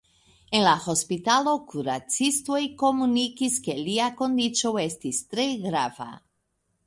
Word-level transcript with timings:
En 0.59 0.63
la 0.67 0.71
hospitalo, 0.93 1.51
kuracistoj 1.73 2.61
komunikis, 2.83 3.59
ke 3.67 3.77
lia 3.81 4.09
kondiĉo 4.23 4.71
estis 4.87 5.23
tre 5.35 5.49
grava. 5.67 6.09